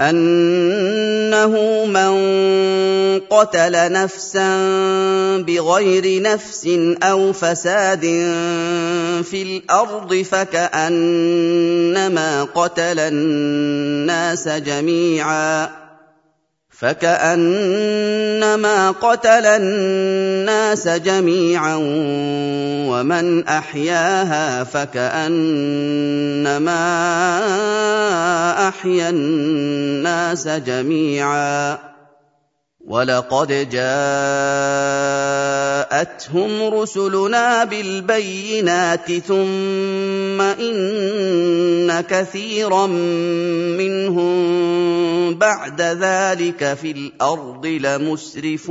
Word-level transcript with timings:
أنه 0.00 1.84
من 1.86 2.14
قتل 3.30 3.92
نفسا 3.92 4.56
بغير 5.38 6.22
نفس 6.22 6.68
أو 7.02 7.32
فساد 7.32 8.00
في 9.24 9.42
الأرض 9.42 10.14
فكأنما 10.14 11.24
قتل 12.44 12.98
الناس 12.98 14.48
جميعا. 14.48 15.83
فكأنما 16.78 18.10
قتل 18.90 19.46
الناس 19.46 20.88
جميعا 20.88 21.76
ومن 22.88 23.48
أحياها 23.48 24.64
فكأنما 24.64 25.88
أحيا 28.68 29.08
الناس 29.10 30.48
جميعا. 30.48 31.78
ولقد 32.86 33.68
جاءتهم 35.83 36.51
رسلنا 36.73 37.63
بالبينات 37.63 39.07
ثم 39.11 40.39
ان 40.41 42.01
كثيرا 42.01 42.85
منهم 43.81 44.35
بعد 45.35 45.81
ذلك 45.81 46.61
في 46.73 46.91
الارض 46.91 47.65
لمسرفون 47.65 48.69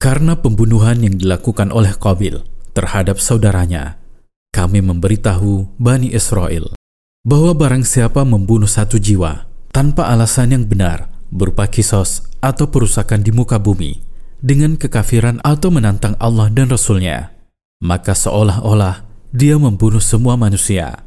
Karena 0.00 0.32
pembunuhan 0.32 1.04
yang 1.04 1.20
dilakukan 1.20 1.68
oleh 1.76 1.92
Qabil 1.92 2.40
terhadap 2.72 3.20
saudaranya, 3.20 4.00
kami 4.48 4.80
memberitahu 4.80 5.76
Bani 5.76 6.16
Israel 6.16 6.72
bahwa 7.20 7.52
barang 7.52 7.84
siapa 7.84 8.24
membunuh 8.24 8.64
satu 8.64 8.96
jiwa 8.96 9.44
tanpa 9.76 10.08
alasan 10.08 10.56
yang 10.56 10.64
benar 10.64 11.13
berupa 11.35 11.67
kisos 11.67 12.23
atau 12.39 12.71
perusakan 12.71 13.19
di 13.19 13.35
muka 13.35 13.59
bumi 13.59 13.99
dengan 14.39 14.79
kekafiran 14.79 15.43
atau 15.43 15.67
menantang 15.67 16.15
Allah 16.23 16.47
dan 16.47 16.71
Rasulnya, 16.71 17.35
maka 17.83 18.15
seolah-olah 18.15 19.03
dia 19.35 19.59
membunuh 19.59 19.99
semua 19.99 20.39
manusia. 20.39 21.03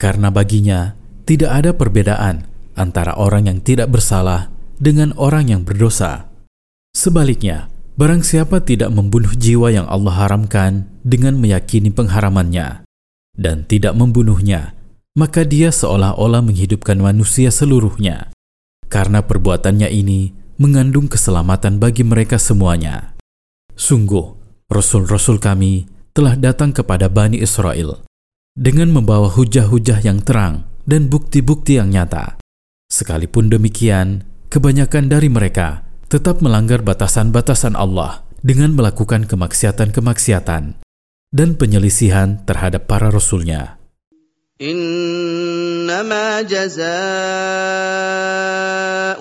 Karena 0.00 0.32
baginya 0.32 0.96
tidak 1.28 1.50
ada 1.52 1.70
perbedaan 1.76 2.48
antara 2.76 3.16
orang 3.16 3.48
yang 3.52 3.58
tidak 3.60 3.92
bersalah 3.92 4.48
dengan 4.76 5.12
orang 5.16 5.52
yang 5.52 5.62
berdosa. 5.64 6.28
Sebaliknya, 6.92 7.68
barang 7.96 8.24
siapa 8.24 8.60
tidak 8.64 8.92
membunuh 8.92 9.32
jiwa 9.32 9.72
yang 9.72 9.88
Allah 9.88 10.16
haramkan 10.16 10.88
dengan 11.04 11.36
meyakini 11.40 11.88
pengharamannya 11.92 12.84
dan 13.36 13.64
tidak 13.68 13.96
membunuhnya, 13.96 14.76
maka 15.16 15.44
dia 15.44 15.72
seolah-olah 15.72 16.44
menghidupkan 16.44 17.00
manusia 17.00 17.48
seluruhnya. 17.48 18.35
Karena 18.86 19.22
perbuatannya 19.22 19.90
ini 19.90 20.30
mengandung 20.56 21.10
keselamatan 21.10 21.82
bagi 21.82 22.06
mereka 22.06 22.40
semuanya. 22.40 23.18
Sungguh, 23.76 24.32
rasul-rasul 24.72 25.36
kami 25.36 25.84
telah 26.16 26.32
datang 26.32 26.72
kepada 26.72 27.12
Bani 27.12 27.36
Israel 27.44 28.06
dengan 28.56 28.88
membawa 28.88 29.28
hujah-hujah 29.28 30.00
yang 30.00 30.24
terang 30.24 30.64
dan 30.88 31.12
bukti-bukti 31.12 31.76
yang 31.76 31.92
nyata. 31.92 32.40
Sekalipun 32.88 33.52
demikian, 33.52 34.24
kebanyakan 34.48 35.12
dari 35.12 35.28
mereka 35.28 35.84
tetap 36.08 36.40
melanggar 36.40 36.80
batasan-batasan 36.80 37.76
Allah 37.76 38.24
dengan 38.40 38.72
melakukan 38.72 39.28
kemaksiatan-kemaksiatan 39.28 40.80
dan 41.34 41.48
penyelisihan 41.58 42.40
terhadap 42.48 42.88
para 42.88 43.12
rasulnya. 43.12 43.76
إنما 45.90 46.42
جزاء 46.42 46.86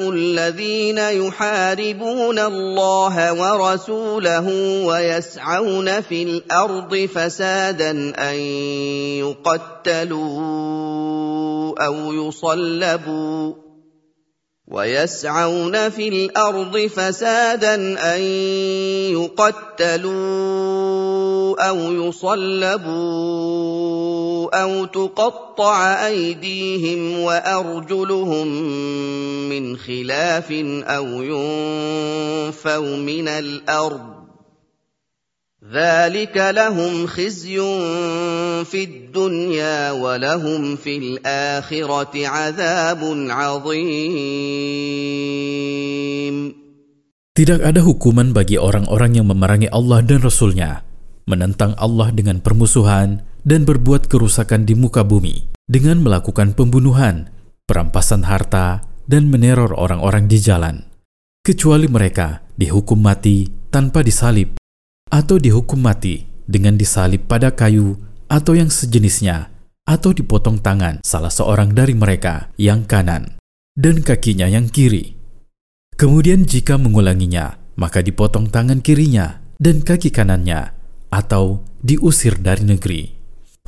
الذين 0.10 0.98
يحاربون 0.98 2.40
الله 2.40 3.34
ورسوله 3.34 4.48
ويسعون 4.86 6.02
في 6.02 6.24
الأرض 6.24 7.10
فسادا 7.16 7.92
أن 8.32 8.36
يقتلوا 9.86 11.86
أو 11.86 12.14
يصلبوا 12.14 13.54
ويسعون 14.68 15.90
في 15.90 16.08
الأرض 16.08 16.78
فسادا 16.78 17.76
أن 18.16 18.22
يقتلوا 19.14 20.16
أو 21.70 21.78
يصلبوا 21.78 23.85
أو 24.54 24.86
تقطع 24.86 26.08
ايديهم 26.08 27.20
وارجلهم 27.20 28.48
من 29.50 29.78
خلاف 29.78 30.52
أو 30.86 31.08
ينفوا 31.24 32.96
من 32.98 33.28
الأرض 33.28 34.16
ذلك 35.66 36.38
لهم 36.38 37.08
خزي 37.08 37.58
في 38.70 38.84
الدنيا 38.84 39.92
ولهم 39.92 40.76
في 40.76 40.98
الاخره 40.98 42.14
عذاب 42.28 43.02
عظيم 43.30 44.76
Tidak 47.36 47.60
ada 47.68 47.84
hukuman 47.84 48.32
bagi 48.32 48.56
orang-orang 48.56 49.20
yang 49.20 49.28
memerangi 49.28 49.68
Allah 49.68 50.00
dan 50.00 50.24
Rasul-Nya, 50.24 50.88
menentang 51.28 51.76
Allah 51.76 52.08
dengan 52.16 52.40
permusuhan 52.40 53.28
dan 53.46 53.64
berbuat 53.64 54.10
kerusakan 54.10 54.66
di 54.66 54.74
muka 54.74 55.06
bumi 55.06 55.46
dengan 55.70 56.02
melakukan 56.02 56.58
pembunuhan, 56.58 57.30
perampasan 57.70 58.26
harta, 58.26 58.82
dan 59.06 59.30
meneror 59.30 59.78
orang-orang 59.78 60.26
di 60.26 60.42
jalan. 60.42 60.90
Kecuali 61.46 61.86
mereka 61.86 62.42
dihukum 62.58 62.98
mati 62.98 63.46
tanpa 63.70 64.02
disalib 64.02 64.58
atau 65.14 65.38
dihukum 65.38 65.78
mati 65.78 66.26
dengan 66.50 66.74
disalib 66.74 67.30
pada 67.30 67.54
kayu 67.54 67.94
atau 68.26 68.58
yang 68.58 68.74
sejenisnya 68.74 69.54
atau 69.86 70.10
dipotong 70.10 70.58
tangan 70.58 71.06
salah 71.06 71.30
seorang 71.30 71.78
dari 71.78 71.94
mereka 71.94 72.50
yang 72.58 72.90
kanan 72.90 73.38
dan 73.78 74.02
kakinya 74.02 74.50
yang 74.50 74.66
kiri. 74.66 75.14
Kemudian 75.96 76.50
jika 76.50 76.82
mengulanginya, 76.82 77.62
maka 77.78 78.02
dipotong 78.02 78.50
tangan 78.50 78.82
kirinya 78.82 79.40
dan 79.62 79.86
kaki 79.86 80.10
kanannya 80.10 80.74
atau 81.14 81.64
diusir 81.86 82.42
dari 82.42 82.66
negeri. 82.66 83.15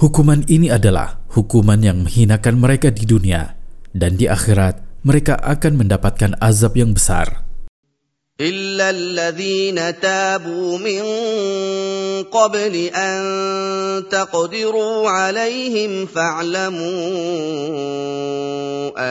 Hukuman 0.00 0.42
ini 0.48 0.72
adalah 0.72 1.22
hukuman 1.30 1.78
yang 1.78 2.02
menghinakan 2.02 2.58
mereka 2.58 2.90
di 2.90 3.06
dunia 3.06 3.54
dan 3.92 4.16
di 4.16 4.26
akhirat 4.26 5.04
mereka 5.04 5.36
akan 5.38 5.78
mendapatkan 5.78 6.34
azab 6.40 6.74
yang 6.74 6.96
besar. 6.96 7.52
الا 8.40 8.90
الذين 8.90 10.00
تابوا 10.00 10.78
من 10.78 11.02
قبل 12.32 12.74
ان 12.90 13.14
تقدروا 14.10 15.10
عليهم 15.10 16.06
فاعلموا 16.06 16.82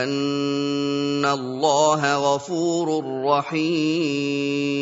ان 0.02 1.24
الله 1.24 2.16
غفور 2.16 3.04
رحيم 3.24 4.72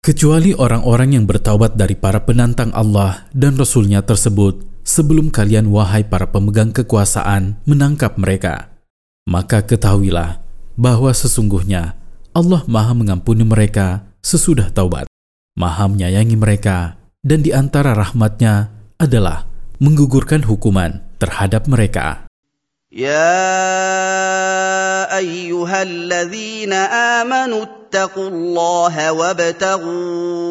Kecuali 0.00 0.56
orang-orang 0.56 1.12
yang 1.12 1.28
bertaubat 1.28 1.76
dari 1.76 1.92
para 1.92 2.24
penantang 2.24 2.72
Allah 2.72 3.28
dan 3.36 3.60
Rasulnya 3.60 4.00
tersebut 4.00 4.64
sebelum 4.80 5.28
kalian 5.28 5.68
wahai 5.68 6.08
para 6.08 6.24
pemegang 6.32 6.72
kekuasaan 6.72 7.60
menangkap 7.68 8.16
mereka. 8.16 8.72
Maka 9.28 9.60
ketahuilah 9.60 10.40
bahwa 10.80 11.12
sesungguhnya 11.12 12.00
Allah 12.32 12.64
maha 12.64 12.96
mengampuni 12.96 13.44
mereka 13.44 14.08
sesudah 14.24 14.72
taubat, 14.72 15.04
maha 15.52 15.84
menyayangi 15.84 16.32
mereka, 16.32 16.96
dan 17.20 17.44
di 17.44 17.52
antara 17.52 17.92
rahmatnya 17.92 18.72
adalah 18.96 19.44
menggugurkan 19.84 20.48
hukuman 20.48 21.04
terhadap 21.20 21.68
mereka. 21.68 22.24
يا 22.95 23.43
ايها 25.19 25.83
الذين 25.83 26.71
امنوا 27.19 27.63
اتقوا 27.67 28.29
الله 28.29 29.11
وابتغوا 29.11 30.45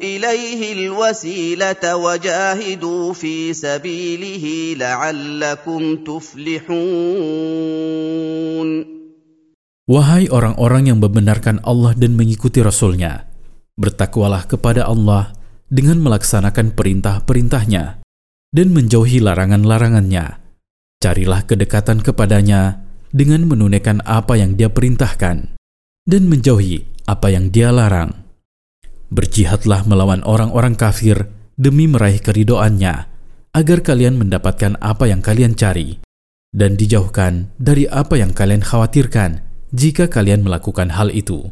اليه 0.00 0.72
الوسيله 0.72 1.96
وجاهدوا 1.96 3.12
في 3.12 3.52
سبيله 3.52 4.44
لعلكم 4.80 5.80
تفلحون 6.08 7.18
Wahai 9.88 10.28
orang-orang 10.28 10.92
yang 10.92 11.00
membenarkan 11.00 11.64
Allah 11.64 11.96
dan 11.96 12.12
mengikuti 12.12 12.60
Rasul-Nya, 12.60 13.24
bertakwalah 13.80 14.44
kepada 14.44 14.84
Allah 14.84 15.32
dengan 15.72 16.04
melaksanakan 16.04 16.76
perintah-perintahnya 16.76 18.04
dan 18.52 18.66
menjauhi 18.76 19.24
larangan-larangannya. 19.24 20.41
Carilah 21.03 21.43
kedekatan 21.43 21.99
kepadanya 21.99 22.79
dengan 23.11 23.43
menunaikan 23.43 23.99
apa 24.07 24.39
yang 24.39 24.55
dia 24.55 24.71
perintahkan 24.71 25.51
dan 26.07 26.21
menjauhi 26.31 26.87
apa 27.03 27.27
yang 27.27 27.51
dia 27.51 27.75
larang. 27.75 28.23
Berjihadlah 29.11 29.83
melawan 29.83 30.23
orang-orang 30.23 30.79
kafir 30.79 31.27
demi 31.59 31.91
meraih 31.91 32.23
keridoannya, 32.23 33.11
agar 33.51 33.79
kalian 33.83 34.15
mendapatkan 34.15 34.79
apa 34.79 35.11
yang 35.11 35.19
kalian 35.19 35.59
cari, 35.59 35.99
dan 36.55 36.79
dijauhkan 36.79 37.51
dari 37.59 37.83
apa 37.91 38.15
yang 38.15 38.31
kalian 38.31 38.63
khawatirkan 38.63 39.43
jika 39.75 40.07
kalian 40.07 40.39
melakukan 40.39 40.95
hal 40.95 41.11
itu. 41.11 41.51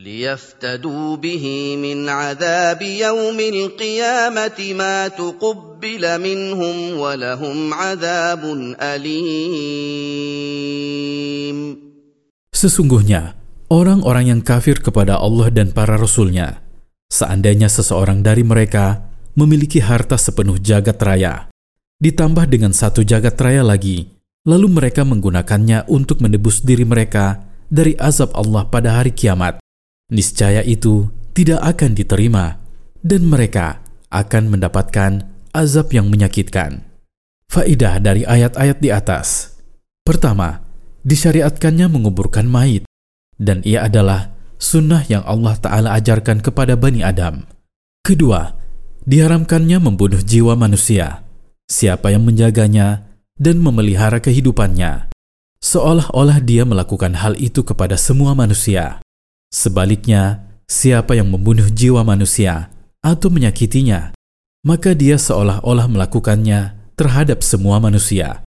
ليفتدوا 0.00 1.20
به 1.20 1.44
من 1.76 2.08
عذاب 2.08 2.80
يوم 2.82 3.36
القيامة 3.40 4.58
ما 4.72 5.08
تقبل 5.12 6.04
منهم 6.16 6.76
ولهم 6.96 7.74
عذاب 7.74 8.42
أليم 8.80 10.00
Sesungguhnya, 12.60 13.40
orang-orang 13.72 14.36
yang 14.36 14.40
kafir 14.44 14.84
kepada 14.84 15.16
Allah 15.16 15.48
dan 15.48 15.72
para 15.72 15.96
Rasulnya, 15.96 16.60
seandainya 17.08 17.72
seseorang 17.72 18.20
dari 18.20 18.44
mereka 18.44 19.08
memiliki 19.32 19.80
harta 19.80 20.20
sepenuh 20.20 20.60
jagat 20.60 21.00
raya, 21.00 21.48
ditambah 22.04 22.44
dengan 22.48 22.76
satu 22.76 23.00
jagat 23.00 23.40
raya 23.40 23.64
lagi, 23.64 24.12
lalu 24.44 24.68
mereka 24.68 25.08
menggunakannya 25.08 25.88
untuk 25.88 26.20
menebus 26.20 26.60
diri 26.60 26.84
mereka 26.84 27.48
dari 27.72 27.96
azab 27.96 28.36
Allah 28.36 28.68
pada 28.68 29.00
hari 29.00 29.16
kiamat, 29.16 29.56
niscaya 30.11 30.61
itu 30.61 31.09
tidak 31.35 31.61
akan 31.63 31.91
diterima 31.97 32.61
dan 33.01 33.27
mereka 33.27 33.83
akan 34.09 34.53
mendapatkan 34.53 35.27
azab 35.51 35.91
yang 35.91 36.07
menyakitkan. 36.09 36.85
Faidah 37.51 38.01
dari 38.01 38.25
ayat-ayat 38.25 38.77
di 38.81 38.89
atas. 38.89 39.59
Pertama, 40.01 40.65
disyariatkannya 41.05 41.87
menguburkan 41.89 42.49
mayit 42.49 42.83
dan 43.37 43.61
ia 43.67 43.85
adalah 43.85 44.33
sunnah 44.57 45.03
yang 45.05 45.21
Allah 45.27 45.55
Ta'ala 45.59 45.89
ajarkan 45.99 46.41
kepada 46.41 46.73
Bani 46.79 47.05
Adam. 47.05 47.45
Kedua, 48.05 48.53
diharamkannya 49.05 49.77
membunuh 49.81 50.21
jiwa 50.21 50.57
manusia, 50.57 51.25
siapa 51.69 52.13
yang 52.13 52.25
menjaganya 52.25 53.05
dan 53.35 53.59
memelihara 53.61 54.21
kehidupannya, 54.21 55.09
seolah-olah 55.61 56.39
dia 56.41 56.63
melakukan 56.63 57.17
hal 57.19 57.35
itu 57.37 57.61
kepada 57.65 57.99
semua 57.99 58.33
manusia. 58.37 59.04
Sebaliknya, 59.53 60.45
siapa 60.65 61.13
yang 61.13 61.29
membunuh 61.29 61.69
jiwa 61.69 62.01
manusia 62.01 62.73
atau 63.05 63.29
menyakitinya, 63.29 64.17
maka 64.65 64.97
dia 64.97 65.21
seolah-olah 65.21 65.85
melakukannya 65.85 66.73
terhadap 66.97 67.45
semua 67.45 67.77
manusia. 67.77 68.41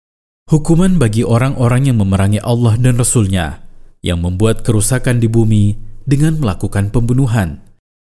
Hukuman 0.51 0.97
bagi 0.97 1.23
orang-orang 1.23 1.93
yang 1.93 2.01
memerangi 2.01 2.41
Allah 2.43 2.75
dan 2.81 2.99
Rasul-Nya, 2.99 3.63
yang 4.03 4.25
membuat 4.25 4.65
kerusakan 4.65 5.21
di 5.21 5.29
bumi 5.29 5.77
dengan 6.09 6.41
melakukan 6.41 6.89
pembunuhan, 6.89 7.61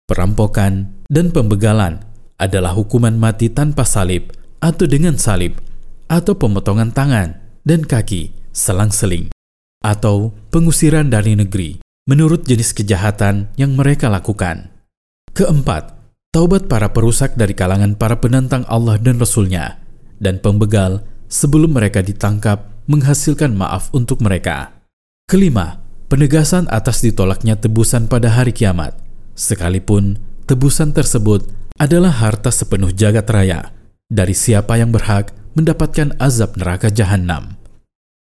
perampokan, 0.06 0.92
dan 1.08 1.32
pembegalan 1.32 2.04
adalah 2.36 2.76
hukuman 2.76 3.16
mati 3.16 3.48
tanpa 3.48 3.88
salib 3.88 4.36
atau 4.60 4.84
dengan 4.84 5.16
salib, 5.16 5.56
atau 6.12 6.36
pemotongan 6.36 6.92
tangan 6.92 7.40
dan 7.64 7.88
kaki 7.88 8.36
selang-seling, 8.52 9.32
atau 9.80 10.36
pengusiran 10.52 11.08
dari 11.08 11.40
negeri 11.40 11.85
menurut 12.06 12.46
jenis 12.46 12.72
kejahatan 12.78 13.50
yang 13.58 13.74
mereka 13.74 14.08
lakukan. 14.08 14.70
Keempat, 15.34 15.98
taubat 16.30 16.70
para 16.70 16.94
perusak 16.94 17.34
dari 17.34 17.58
kalangan 17.58 17.98
para 17.98 18.22
penentang 18.22 18.64
Allah 18.70 19.02
dan 19.02 19.18
Rasul-Nya 19.18 19.82
dan 20.22 20.40
pembegal 20.40 21.04
sebelum 21.28 21.74
mereka 21.74 22.06
ditangkap 22.06 22.72
menghasilkan 22.86 23.58
maaf 23.58 23.90
untuk 23.92 24.22
mereka. 24.22 24.78
Kelima, 25.26 25.82
penegasan 26.06 26.70
atas 26.70 27.02
ditolaknya 27.02 27.58
tebusan 27.58 28.06
pada 28.06 28.30
hari 28.30 28.54
kiamat, 28.54 28.94
sekalipun 29.34 30.22
tebusan 30.46 30.94
tersebut 30.94 31.50
adalah 31.82 32.14
harta 32.14 32.54
sepenuh 32.54 32.94
jagat 32.94 33.26
raya 33.28 33.74
dari 34.08 34.38
siapa 34.38 34.78
yang 34.78 34.94
berhak 34.94 35.34
mendapatkan 35.58 36.14
azab 36.22 36.54
neraka 36.56 36.94
jahanam. 36.94 37.58